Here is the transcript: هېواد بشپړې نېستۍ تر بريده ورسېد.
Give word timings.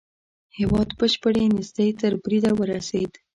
هېواد 0.57 0.89
بشپړې 0.99 1.45
نېستۍ 1.55 1.89
تر 2.01 2.11
بريده 2.23 2.51
ورسېد. 2.59 3.11